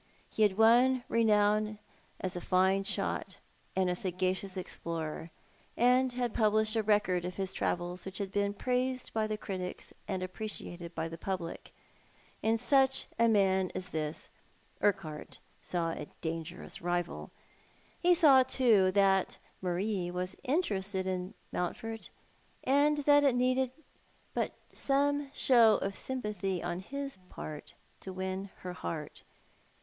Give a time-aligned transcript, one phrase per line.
[0.31, 1.77] He had won renown
[2.19, 3.37] as a fine shot
[3.75, 5.29] and a sagacious explorer,
[5.77, 9.93] and had published a record of his travels which bad been praised by the critics
[10.07, 11.71] and appreciated by the public.
[12.41, 14.29] In such a man as this
[14.81, 17.29] Urqubart saw a dangerous rival.
[17.99, 22.09] He saw, too, that Marie was interested in Mountford,
[22.63, 23.71] and that it needed
[24.33, 29.21] but some show of sympathy on bis part to win her heart.